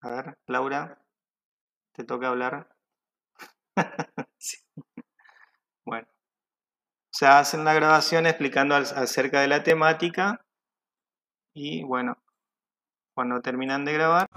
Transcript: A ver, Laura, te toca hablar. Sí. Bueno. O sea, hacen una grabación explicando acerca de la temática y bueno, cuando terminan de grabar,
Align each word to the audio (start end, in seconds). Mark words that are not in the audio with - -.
A 0.00 0.10
ver, 0.10 0.38
Laura, 0.46 0.98
te 1.92 2.04
toca 2.04 2.28
hablar. 2.28 2.68
Sí. 4.38 4.58
Bueno. 5.84 6.06
O 6.10 7.16
sea, 7.18 7.40
hacen 7.40 7.60
una 7.60 7.74
grabación 7.74 8.26
explicando 8.26 8.76
acerca 8.76 9.40
de 9.40 9.48
la 9.48 9.62
temática 9.64 10.40
y 11.54 11.82
bueno, 11.82 12.16
cuando 13.14 13.40
terminan 13.40 13.84
de 13.84 13.94
grabar, 13.94 14.28